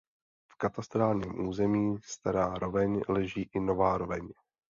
V 0.53 0.57
katastrálním 0.57 1.47
území 1.47 1.97
Stará 2.03 2.53
Roveň 2.53 3.01
leží 3.09 3.49
i 3.53 3.59
Nová 3.59 3.97
Roveň. 3.97 4.29